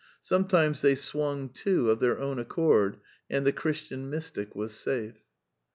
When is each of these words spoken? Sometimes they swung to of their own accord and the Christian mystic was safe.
Sometimes 0.23 0.81
they 0.81 0.95
swung 0.95 1.49
to 1.49 1.91
of 1.91 1.99
their 1.99 2.17
own 2.17 2.39
accord 2.39 2.97
and 3.29 3.45
the 3.45 3.53
Christian 3.53 4.09
mystic 4.09 4.55
was 4.55 4.73
safe. 4.73 5.19